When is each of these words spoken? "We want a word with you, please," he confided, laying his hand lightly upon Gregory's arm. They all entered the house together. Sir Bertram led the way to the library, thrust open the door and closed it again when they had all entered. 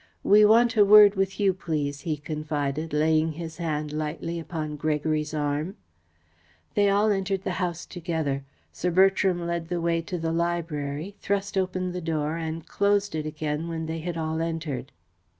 "We 0.23 0.43
want 0.45 0.75
a 0.77 0.83
word 0.83 1.13
with 1.13 1.39
you, 1.39 1.53
please," 1.53 2.01
he 2.01 2.17
confided, 2.17 2.91
laying 2.91 3.33
his 3.33 3.57
hand 3.57 3.93
lightly 3.93 4.39
upon 4.39 4.75
Gregory's 4.75 5.31
arm. 5.31 5.77
They 6.73 6.89
all 6.89 7.11
entered 7.11 7.43
the 7.43 7.51
house 7.61 7.85
together. 7.85 8.43
Sir 8.71 8.89
Bertram 8.89 9.45
led 9.45 9.67
the 9.67 9.79
way 9.79 10.01
to 10.01 10.17
the 10.17 10.33
library, 10.33 11.17
thrust 11.19 11.55
open 11.55 11.91
the 11.91 12.01
door 12.01 12.35
and 12.35 12.65
closed 12.67 13.13
it 13.13 13.27
again 13.27 13.67
when 13.67 13.85
they 13.85 13.99
had 13.99 14.17
all 14.17 14.41
entered. 14.41 14.91